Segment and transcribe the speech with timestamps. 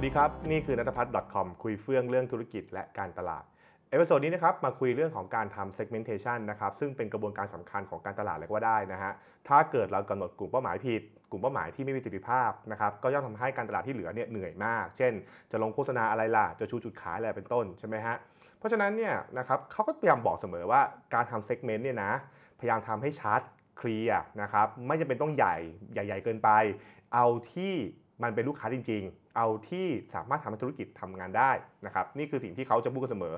[0.00, 3.44] สวัสดีครับ นี่คือนัทพัฒน์ .com คุยเฟื่องเรื่องธุรกิจและการตลาด
[3.90, 9.12] episode นี้นะครับมาคุยเรื่องของการทำ segmentation นะครับซึ่งเป็นกระบวนการสำคัญของการตลาดเลยก็ได้นะฮะ
[9.48, 15.12] ถ้าเกิดเรากำหนดกลุ่มเป้าหมายผิด กลุ่มเป้าหมายที่ไม่มีประสิทธิภาพนะครับก็ย่อมทำให้การตลาดที่เหลือเนี่ยเหนื่อยมาก เช่น
[15.50, 18.16] จะลงโฆษณาอะไรล่ะ จะชูจุดขายอะไรเป็นต้นใช่ไหมฮะ
[18.58, 20.80] เพราะฉะนั้นเนี่ยนะครับเขาก็พยายามบอกเสมอว่า
[21.14, 22.12] การทำ segment เนี่ยนะ
[22.60, 23.40] พยายามทำให้ชัด
[23.78, 25.56] เคลียร์นะครับไม่จำเป็นต้องใหญ่
[25.92, 26.50] ใหญ่ ๆ เกินไป
[27.14, 27.74] เอาที่
[28.22, 29.04] มันเป็นลูกค้าจริง
[29.38, 31.50] เอาที่สามารถทำให้ธุรกิจทำงานได้
[31.86, 33.34] นะครับนี่คือสิ่งที่เขาจะพูดกันเสมอ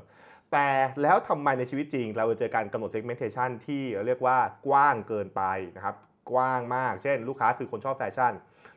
[0.52, 0.66] แต่
[1.02, 5.42] แล้วทำไมในชีวิตจริง เราจะเจอการกำหนด segmentation ที่เรียกว่ากว้างเกินไป
[5.76, 5.94] นะครับ
[6.30, 8.32] กว้างมาก เช่น ลูกค้าคือคนชอบแฟชั่น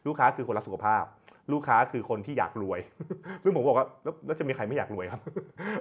[0.08, 1.04] ลูกค้าคือคนรักสุขภาพ
[1.52, 2.80] ลูกค้าคือคนที่อยากรวย
[3.44, 5.22] ซึ่งผมบอกว่าแล้วแล้วจะมีใครไม่อยากรวยครับ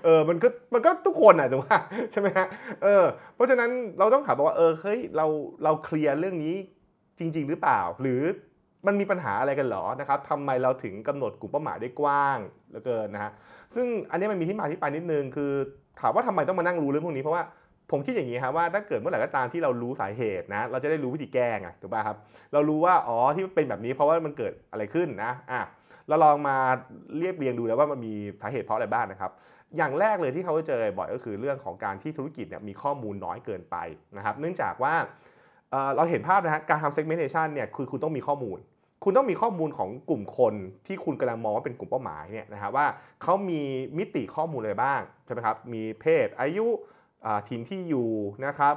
[0.05, 1.67] เออมันก็มันก็ทุกคนอะถูกไหม
[2.13, 2.47] ใช่ไหมฮะ
[2.83, 3.05] เออ
[3.35, 5.27] เพราะฉะนั้นเราต้องถามว่าเออเฮ้ยเรา
[5.65, 6.55] เราเคลียร์เรื่องนี้
[7.19, 8.23] จริง ๆ หรือเปล่า หรือ
[8.87, 12.39] มันมีปัญหาอะไรกันหรอนะครับทำไมเราถึงกำหนดกลุ่มเป้าหมายได้กว้าง
[12.69, 13.33] เหลือเกินนะฮะ
[13.75, 15.53] ซึ่งอันนี้มันมีที่มาที่ไปนิดนึงคือ
[16.01, 17.43] ถามว่าทำไมต้องมานั่งรู้เรื่องพวกนี้เพราะว่า
[17.91, 22.17] ผมคิดอย่างนี้ครับว่าถ้าเกิดเมื่อไหร่ก็ตามที่เรารู้สาเหตุนะเราจะได้รู้วิธีแก้ไงถูกป่ะครับ
[22.53, 25.61] เรารู้ว่าอ๋อที่เป็นแบบนี้เพราะว่ามันเกิดอะไรขึ้นนะอะ
[26.09, 26.57] เราลองมา
[27.19, 29.31] เรียบเรียงดูแล้วว่ามันมีสาเหตุเพราะอะไรบ้างนะครับ
[29.77, 33.77] อย่างแรกเลยที่เขาจะเจอบ่อยก็คือเรื่องของการที่ธุรกิจเนี่ยมีข้อมูลน้อยเกินไป
[34.17, 34.95] นะครับ เนื่องจากว่า
[35.71, 38.59] เอ่อเราเห็นภาพนะฮะการทำ segmentation เนี่ยคือคุณต้องมีข้อมูล
[39.03, 40.55] คุณต้องมีข้อมูลของกลุ่มคน
[40.87, 42.87] ที่คุณกำลังมองว่าเป็นกลุ่มเป้าหมายเนี่ยนะครับว่า
[43.23, 43.61] เขามี
[43.99, 46.67] มิติข้อมูลอะไรบ้างใช่ไหมครับมีเพศอายุ
[47.49, 48.09] ถิ่นที่อยู่
[48.47, 48.75] นะครับ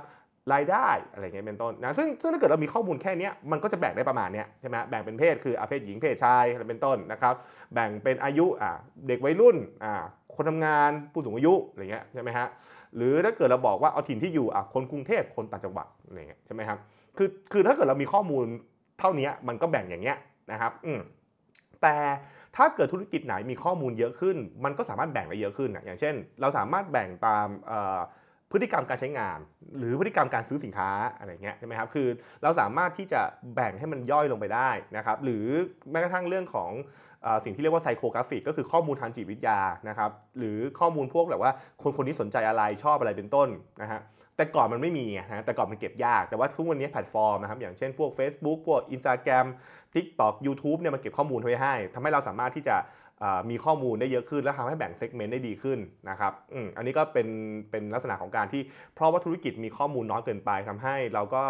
[0.54, 7.36] รายได้อะไรเงี้ยเป็นต้นนะซึ่งซึ่งถ้าเกิดเรามีข้อมูลแค่นี้มันก็จะแบ่งได้ประมาณเนี้ยใช่ไหมแบ่งเป็นเพศคืออาเพศหญิงเพศชายอะไรเป็นต้นนะครับ
[7.74, 8.72] แบ่งเป็นอายุอ่า
[9.08, 9.94] เด็กวัยรุ่นอ่า
[10.36, 12.48] คนทำงานผู้สูงอายุอะไรเงี้ยใช่ไหมฮะ
[12.96, 16.80] หรือถ้าเกิดเราบอกว่าเอาถิ่นที่อยู่อะคนกรุงเทพคนต่างจังหวัดอะไรเงี้ยใช่ไหมครับ
[17.18, 18.46] คือคือถ้าเกิดเรามีข้อมูล
[19.00, 20.18] เท่านี้มันก็แบ่งอย่างเงี้ย
[20.52, 21.00] นะครับอืม
[21.82, 21.96] แต่
[22.56, 27.48] ถ้าเกิดธุรกิจไหนมีข้อมูลเยอะขึ้น มันก็สามารถแบ่งได้เยอะขึ้นนะอย่างเช่น เราสามารถแบ่งตาม
[28.52, 29.40] พฤติกรรมการใช้งาน
[29.78, 32.08] หรือพฤติกรรมการซื้อสินค้าอะไรเงี้ยใช่ไหมครับคือ
[32.44, 33.22] เราสามารถที่จะ
[33.56, 35.46] แบ่งให้มันย่อยลงไปได้นะครับหรือ
[35.92, 36.72] แม้กระทั่งเรื่องของ
[37.26, 39.60] อสิ่งที่เรียกว่า psychographic ก็คือข้อมูลทางจิตวิทยา
[39.90, 43.50] นะครับหรือข้อมูลพวกแบบว่าคนคนนี้สนใจอะไรชอบอะไรเป็นต้น
[43.82, 44.00] นะฮะ
[44.38, 49.46] แต่ก่อนมันไม่มีนะแต่ก่อนมันเก็บยาก แต่ว่าทุกวันนี้แพลตฟอร์มนะครับ อย่างเช่นพวก Facebook พวก Instagram
[49.96, 52.76] TikTok YouTube เนี่ยมันเก็บข้อมูลไว้ให้ทำให้เราสามารถที่จะ
[53.50, 55.80] มีข้อมูลได้เยอะขึ้น และทำให้แบ่ง segment ได้ดีขึ้น
[56.10, 57.28] นะครับออันนี้ก็เป็น
[57.72, 58.62] เป็นลักษณะของการที่
[58.96, 61.44] เพราะว่าธุรกิจมีข้อมูลน้อยเกินไปทำให้เราก็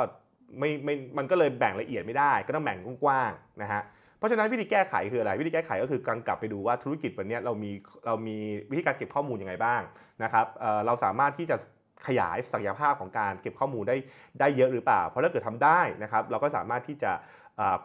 [0.59, 3.81] ไม่ไม่มันก็เลยแบ่งละเอียดไม่ได้ ก็ต้องแบ่งกว้างๆนะฮะ
[4.17, 7.71] เพราะฉะนั้นวิธีแก้ไขคืออะไร วิธีแก้ไขก็คือการกลับไปดูว่าธุรกิจวันนี้เรามี
[8.05, 8.37] เรามี
[8.71, 9.81] วิธีการเก็บข้อมูลยังไงบ้าง
[10.23, 11.55] นะครับเเราสามารถที่จะ
[12.07, 13.97] ขยายศักยภาพของการเก็บข้อมูลได้
[14.39, 17.11] ได้เยอะหรือเปล่า เพราะถ้าเกิดทำได้นะครับเราก็สามารถที่จะ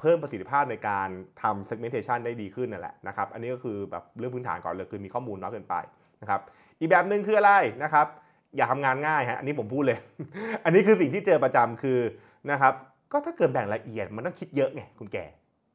[0.00, 1.08] เพิ่มประสิทธิภาพในการ
[1.42, 5.74] ทำ segmentation ได้ดีขึ้นนั่นแหละนะครับอันนี้ก็คือแบบเรื่องพื้นฐานก่อนเลยคือมีข้อมูลน้อยเกินไป
[6.22, 6.40] นะครับ
[6.80, 8.06] อีกแบบหนึ่งคืออะไรนะครับ
[8.56, 9.98] อยากทำงานง่ายฮะอันนี้ผมพูดเลย
[10.64, 11.98] อันนี้คือสิ่งที่เจอประจำคือ
[12.50, 12.74] นะครับ
[13.12, 15.18] ก็ถ้าเกิดแบ่งละเอียดมันต้องคิดเยอะไงคุณแก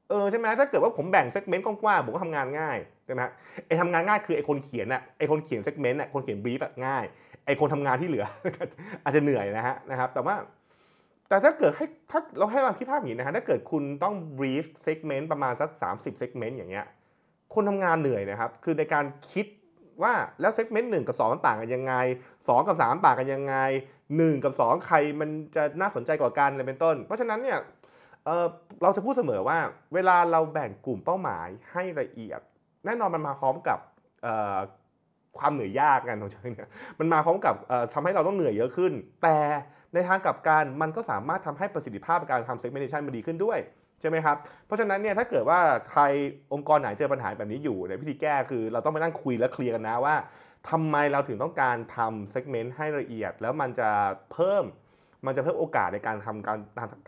[0.09, 3.21] เออใช่ไหมถ้าเกิดว่าผมแบ่ง segment กว้างๆผมก็ทำงานง่ายใช่ไหม
[3.67, 8.25] ไอ้ทำงานง่ายคือไอ้คนเขียนน่ะไอ้คนเขียน segment น่ะคนเขียน brief ง่ายไอ้คนทำงานที่เหลือ
[9.03, 10.35] อาจจะเหนื่อยนะฮะนะครับ แต่ว่า
[11.29, 16.85] แต่ถ้าเกิดให้ถ้าเราให้เราคิดภาพอย่างนี้นะฮะถ้าเกิดคุณต้อง brief segment ประมาณสัก 30 segment อย่างเงี้ย
[17.53, 19.45] คนทำงานเหนื่อยนะครับ คือในการคิด
[20.03, 21.93] ว่าแล้ว segment หนึ่งกับ2มันต่างกันยังไง
[22.33, 23.55] 2 กับ 3 ต่างกันยังไง
[24.01, 27.59] 1 กับ 2 ใครมันจะน่าสนใจกว่ากันอะไรเป็นต้น เพราะฉะนั้นเนี่ย
[28.25, 29.57] เเราจะพูดเสมอว่า
[29.93, 32.39] เวลาเราแบ่งกลุ่มเป้าหมายให้ละเอียด
[32.85, 33.79] แน่นอนมันมาพร้อมกับ
[35.39, 36.69] ความเหนื่อยยากกันของฉันเนี่ย
[36.99, 39.37] มันมาพร้อมกับเอ่อทำให้เราต้องเหนื่อยเยอะขึ้น แต่
[39.93, 43.59] ในทางกลับกันมันก็สามารถทำให้ประสิทธิภาพการทำ segmentation มันดีขึ้นด้วย
[44.01, 45.59] ใช่ไหมครับ เพราะฉะนั้นเนี่ยถ้าเกิดว่า
[45.89, 46.01] ใคร
[46.53, 50.15] องค์กรไหนเจอปัญหาแบบนี้อยู่ในยวิธีแก้คือเราต้องไปนั่งคุยและเคลียร์กันนะว่า
[50.69, 53.89] ทำไมเราถึงต้องการทำ segment ให้ละเอียด แล้วมันจะ
[54.33, 54.63] เพิ่ม
[55.25, 56.57] มันจะเพิ่มโอกาสในการทำการ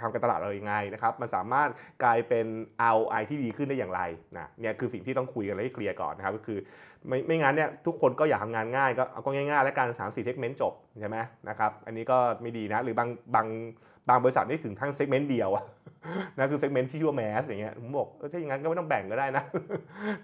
[0.02, 1.70] ทำการตลาดเรายังไงนะครับ มันสามารถ
[2.04, 2.46] กลายเป็น
[2.94, 4.02] ROI ที่ดีขึ้นได้อย่างไร
[4.38, 6.60] นะเนี่ยคือสิ่งที่ต้องคุยกันและให้เคลียร์ก่อนนะครับก็คือ
[7.08, 11.18] ไม่ไม่งั้นเนี่ยทุกคนก็อยากทำงานง่ายก็เอาก็ง่ายๆ แล้วกัน3 4เซกเมนต์จบใช่ไหม
[11.50, 13.48] นะครับอันนี้ก็ไม่ดีนะหรือบางบาง
[14.10, 15.66] บางบริษัทนี่ถึงทั้ง segment เดียวอะ
[16.38, 19.44] นะคือ segment ที่ชื่อว่า mass อย่างเงี้ยผมบอกถ้าอย่างนั้นก็ไม่ต้องแบ่งก็ได้นะ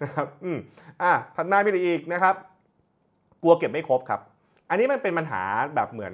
[0.01, 0.57] นะครับอืม
[1.01, 2.35] อะถัดมาไปอีกนะครับ
[3.43, 4.19] กลัวเก็บไม่ครบครับ
[4.69, 5.43] อันนี้มันเป็นปัญหา
[5.75, 6.13] แบบเหมือน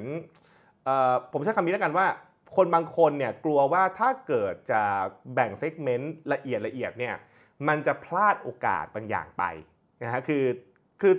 [1.33, 2.07] ผมใช้คำนี้แล้วกันว่า
[2.55, 4.81] คนบางคนเนี่ยกลัวว่าถ้าเกิดจะ
[5.33, 7.15] แบ่ง segment ละเอียดละเอียดเนี่ย
[7.67, 9.43] มันจะพลาดโอกาสบางอย่างไป
[10.03, 10.43] นะฮะคือ
[11.01, 11.13] คือ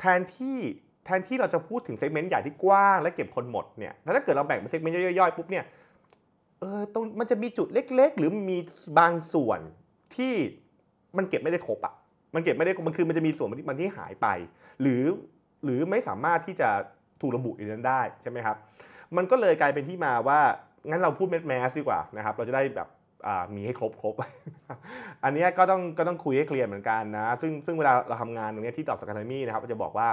[0.00, 0.58] แทนที่
[1.04, 5.64] แทนที่เราจะพูดถึง segment ใหญ่ที่กว้างและเก็บคนหมดเนี่ยถ้าเกิดเราแบ่งเป็น segment ย่อยๆปุ๊บเนี่ย
[6.60, 8.58] เออตรงมันจะมีจุดเล็ก ๆ หรือมี
[8.98, 9.60] บางส่วน
[10.16, 10.34] ที่
[11.16, 11.94] มันเก็บไม่ได้ครบอะ
[12.34, 14.26] มันเก็บไม่ได้มันคือมันจะมีส่วนมันที่หายไป
[14.80, 15.02] หรือ
[15.64, 16.68] หรือไม่สามารถที่จะ
[17.20, 18.56] ถูกระบุอยู่นั้นได้ใช่ไหมครับ
[19.16, 20.40] มันก็เลยกลายเป็นที่มาว่า
[20.88, 22.88] งั้นเราพูด mass mass ดีกว่านะครับเราจะได้แบบ
[23.54, 24.14] มีให้ครบครบ
[25.24, 30.08] อันนี้ก็ต้องก็ต้องคุยให้เคลียร์เหมือนกันนะ ซึ่งซึ่งเวลาเราทำงานตรงนี้ที่ตอบสกาามี่นะครับจะบอกว่า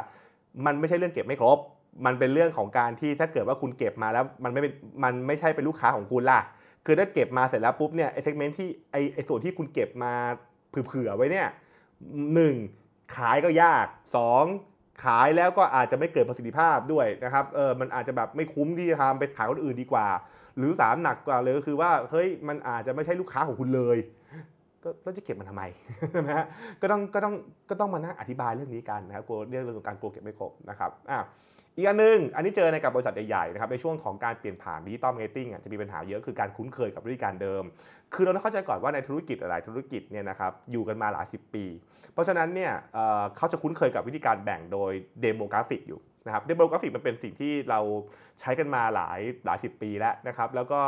[0.66, 1.58] มันไม่ใช่เรื่องเก็บไม่ครบ
[2.06, 4.74] มันเป็นเรื่องของการที่ถ้าเกิดว่าคุณเก็บมาแล้วมันไม่เป็น
[5.04, 6.40] มันไม่ใช่เป็นลูกค้าของคุณล่ะ
[6.86, 10.14] คือถ้าเก็บมาเสร็จแล้วปุ๊บเนี่ยไอเซกเมนต์ที่ไอไอส่วนที่คุณเก็บมา
[10.70, 11.48] เผื่อไว้เนี่ย
[12.34, 12.56] หนึ่ง
[13.16, 13.86] ขายก็ยาก
[14.16, 14.44] สอง
[15.04, 20.08] ขายแล้วก็อาจจะไม่เกิดประสิทธิภาพด้วยนะครับเออมันอาจจะแบบไม่คุ้มที่จะทำไปขายคนอื่นดีกว่า
[20.58, 23.98] หรือ 3 หนักกว่าเลยก็คือว่าเฮ้ยมันอาจจะไม่ใช่ลูกค้าของคุณเลย
[25.06, 25.64] ก็จะเก็บมันทำไม
[26.28, 26.46] นะฮะ
[26.82, 27.34] ก็ต้องก็ต้อง
[27.70, 31.20] ก็ต้องมานั่งอธิบายเรื่องนี้กันนะครับกลัวเรื่องเรื่องของการกลัวเก็บไม่ครบนะครับอะ
[31.76, 37.64] อีกอันนึง อันนี้เจอในกับบริษัทใหญ่ๆนะครับในช่วงของการเปลี่ยนผ่าน digital marketing จะมีปัญหาเยอะคือการคุ้นเคยกับวิธีการเดิม
[38.14, 41.66] คือเราต้องเข้าใจก่อนว่าในธุรกิจหลายธุรกิจเนี่ยนะครับอยู่กันมาหลายสิบปี
[42.14, 42.72] เพราะฉะนั้นเนี่ย
[43.38, 44.92] เขาจะคุ้นเคยกับวิธีการแบ่งโดย
[45.22, 47.80] demographic อยู่ นะครับ demographic มันเป็นสิ่งที่เรา
[48.40, 50.82] ใช้กันมาหลายหลายสิบปีแล้วนะครับ แล้วก็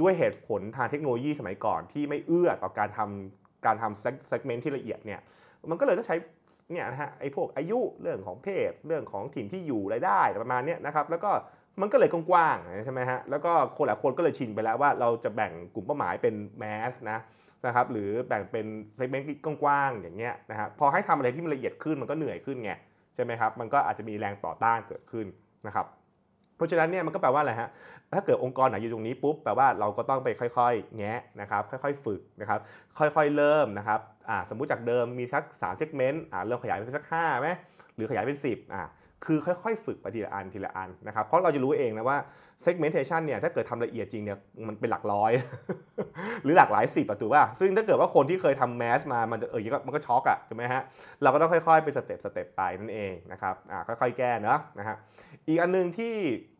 [0.00, 5.20] ด้วยเหตุผลทางเทคโนโลยีสมัยก่อนที่ไม่เอื้อต่อการทำการทำ segment ที่ละเอียดเนี่ย
[5.70, 6.16] มันก็เลยต้องใช้
[6.72, 11.30] เนี่ยนะฮะไอ้พวกอายุเรื่องของเพศ เรื่องของถิ่นที่อยู่รายได้ประมาณนี้นะครับ แล้วก็
[11.80, 17.18] มันก็เลยกว้างๆใช่ไหมฮะ แล้วก็คนหลายคนก็เลยชินไปแล้วว่าเราจะแบ่งกลุ่มเป้าหมายเป็น mass นะ
[17.66, 18.66] นะครับหรือแบ่งเป็น
[18.96, 22.72] segment กว้างๆอย่างเงี้ยนะฮะพอให้ทำอะไรที่มันละเอียดขึ้นมันก็เหนื่อยขึ้นไง
[23.14, 25.26] ใช่ไหมครับ มันก็อาจจะมีแรงต่อต้านเกิดขึ้น
[25.66, 25.86] นะครับ
[26.56, 27.68] เพราะฉะนั้นเนี่ยมันก็แปลว่าอะไรฮะ
[28.14, 32.60] ถ้าเกิดองค์กรไหนอยู่ตรงนี้ปุ๊บแปลว่าเราก็ต้องไปค่อยๆ แงะนะครับ ค่อยๆ ฝึกนะครับ
[32.98, 37.48] ค่อยๆ เริ่มนะครับอ่าสมมุติจากเดิมมีสัก3 segment อ่าเริ่มขยายเป็นสัก5ไหม
[37.94, 38.82] หรือขยายเป็น 10อ่า
[39.26, 42.18] คือค่อยๆ ฝึกไปทีละอันทีละอันนะครับเพราะเราจะรู้เองนะว่า
[42.64, 45.32] segmentation เนี่ยถ้าเกิดทำละเอียดจริงเนี่ยมันเป็นหลักร้อย
[46.42, 50.82] หรือหลักหลายสิบประตูว่า ซึ่งถ้าเกิดว่าคนที่เคยทำแมสมามันจะเออมันก็ช็อกอะใช่ไหมฮะ
[51.22, 54.96] เราก็ต้องค่อยๆ ไป step step ไปนั่นเองนะครับอ่าค่อยๆ แก้เนาะนะฮะ
[55.46, 56.14] อีกอันนึงที่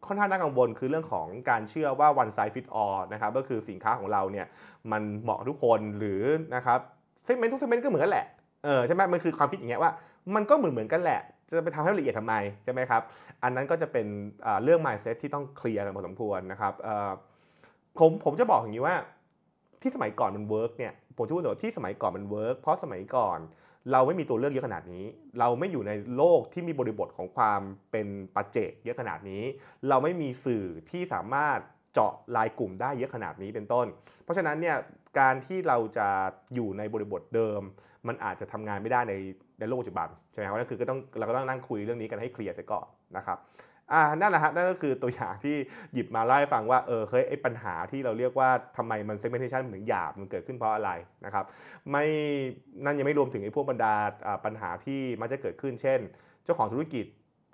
[0.06, 4.46] ค่อนข้างน่ากังวลคือเรื่องของการเชื่อว่า one size fit all นะครับก็คือสินค้าของเราเนี่ย
[4.92, 6.22] มันเหมาะทุกคนหรือ
[6.54, 6.78] นะครับ
[7.24, 8.26] segment ทุก segment ก็เหมือนกันแหละ
[8.64, 9.92] เออใช่ไหมมันคือความคิดอย่างเงี้ยว่า
[10.34, 13.02] มันก็เหมือนเหมือนกันแหละ จะไปทำให้ละเอียดทำไมใช่ไหมครับ
[13.42, 14.06] อันนั้นก็จะเป็น
[14.62, 16.72] เรื่อง mindset ที่ต้องเคลียร์กันพอสมควรนะครับ
[17.98, 18.96] ผมผมจะบอกอย่างนี้ว่า
[19.82, 23.38] ที่สมัยก่อนมัน work เนี่ยผมจะพูดว่าที่สมัยก่อนมัน work เพราะสมัยก่อน
[23.92, 25.04] เราไม่มีตัวเลือกเยอะขนาดนี้
[25.38, 29.42] เราไม่อยู่ในโลกที่มีบริบทของความเป็นปัจเจกเยอะขนาดนี้
[29.88, 31.58] เราไม่มีสื่อที่สามารถ
[31.92, 33.86] เจาะรายกลุ่มได้เยอะขนาดนี้เป็นต้น
[34.22, 34.76] เพราะฉะนั้นเนี่ย
[35.18, 36.08] การที่เราจะ
[36.54, 37.60] อยู่ในบริบทเดิม
[38.08, 39.14] มันอาจจะทำงานไม่ได้ใน
[39.58, 42.86] ในโลกปัจจุบันใช่ไหมครับก็คือก็ต้องเราก็ต้องนั่งคุยเรื่องนี้กันให้เคลียร์ไปก่อน
[43.16, 43.38] นะครับ
[43.92, 45.56] อ่านั่นแหละฮะนั่นก็คือตัวอย่างที่
[45.92, 50.90] หยิบมาเล่าให้ฟังว่าเออเคยไอ้ปัญหาที่เราเรียกว่าทำไมมัน segmentation ถึงหยาบมันเกิดขึ้นเพราะอะไร
[51.24, 51.44] นะครับ
[51.90, 52.04] ไม่
[52.84, 53.94] นั่นยังไม่รวมถึงไอ้พวกบรรดา
[54.44, 56.00] ปัญหาที่มันจะเกิดขึ้น เช่น
[56.44, 57.06] เจ้าของธุรกิจ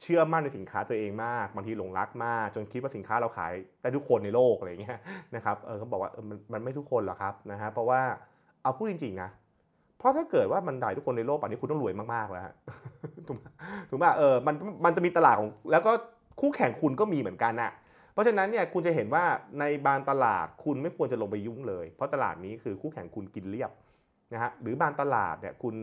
[0.02, 4.98] เชื่อมั่นในสินค้าตัวเองมากบางทีหลงรักมาก จนคิดว่าสินค้าเราขายได้ทุกคนในโลกอะไรอย่างเงี้ย
[5.36, 8.00] นะครับเออเขาบอกว่าเออมันมันไม่ทุกคนหรอกครับนะฮะเพราะว่า
[8.62, 9.30] เอาพูดจริงๆนะ
[10.00, 12.44] เพราะถ้าเกิดว่ามันได้ทุกคนในโลกป่านนี้คุณต้องรวยมากๆแล้ว
[13.28, 13.38] ถูก
[13.90, 14.54] ถูกป่ะเออมัน
[14.84, 15.92] มันจะมีตลาดของแล้วก็
[16.40, 17.72] คู่แข่งคุณก็มีเหมือนกันน่ะ
[18.12, 19.24] เพราะฉะนั้นเนี่ยคุณจะเห็นว่า
[19.60, 23.70] ในบางตลาดคุณไม่ควรจะลงไปยุ่งเลย เพราะตลาดนี้คือคู่แข่งคุณกินเรียบ
[24.32, 25.74] นะฮะหรือบางตลาดเนี่ยคุณ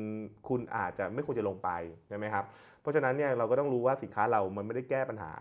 [0.50, 1.70] คุณอาจจะไม่ควรจะลงไป
[2.08, 2.46] ใช่ไหมครับ
[2.82, 5.32] เพราะฉะนั้นเนี่ยเราก็ต้องรู้ว่าสินค้าเรามันไม่ได้แก้ปัญหา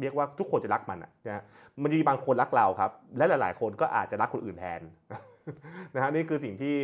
[0.00, 1.42] เรียกว่าทุกคนจะรักมันนะ
[1.82, 4.80] มันมีบางคนรักเราครับ และหลาย ๆ คนก็อาจจะรักคนอื่นแทน
[5.94, 6.74] นะฮะนี่คือสิ่งที่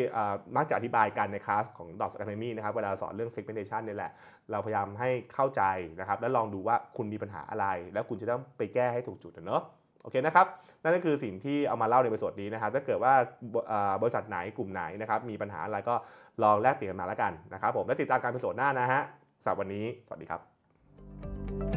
[0.57, 4.13] มักจะอธิบายกันในคลาสของ d o c Academy นะครับเวลาสอนเรื่อง segmentation นี่แหละ
[4.51, 5.63] เราพยายามให้เข้าใจ
[6.01, 9.63] นะครับแล้วลองดูว่าคุณมีปัญหาอะไร แล้วคุณจะต้องไปแก้ให้ถูกจุดเนาะ
[10.03, 10.47] โอเคนะครับ
[10.83, 13.15] นั่นก็คือสิ่งที่เอามาเล่าในบทสดนี้นะครับ ถ้าเกิดว่า
[14.03, 15.95] บริษัทไหนกลุ่มไหนนะครับ มีปัญหาอะไรก็
[16.43, 19.03] ลองแลกเปลี่ยนกันมาแล้วกันนะครับผม และติดตามการเป็นสดหน้านะฮะ
[19.43, 21.76] สำหรับวันนี้ สวัสดีครับ